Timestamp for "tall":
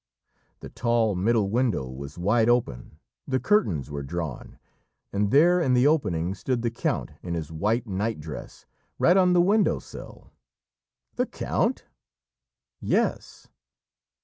0.69-1.13